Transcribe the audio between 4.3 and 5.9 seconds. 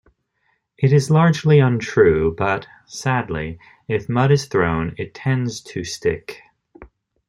is thrown it tends to